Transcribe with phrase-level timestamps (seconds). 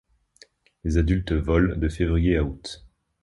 [0.83, 2.87] Les adultes volent de février à août.